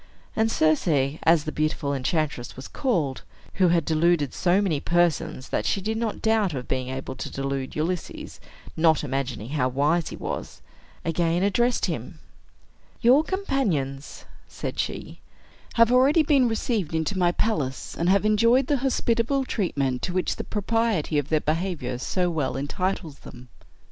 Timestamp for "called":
2.67-3.21